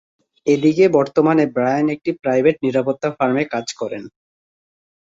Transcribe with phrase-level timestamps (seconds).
[0.47, 3.97] এদিকে বর্তমানে ব্রায়ান একটি প্রাইভেট নিরাপত্তা ফার্মে কাজ করে।